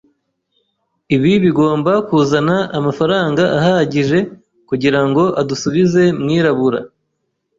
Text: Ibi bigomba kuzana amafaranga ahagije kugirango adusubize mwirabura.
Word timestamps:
Ibi 1.15 1.31
bigomba 1.43 1.91
kuzana 2.07 2.55
amafaranga 2.77 3.43
ahagije 3.59 4.17
kugirango 4.69 5.23
adusubize 5.41 6.03
mwirabura. 6.21 6.79